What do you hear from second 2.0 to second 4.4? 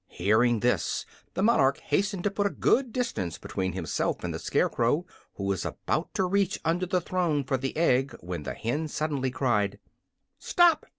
to put a good distance between himself and the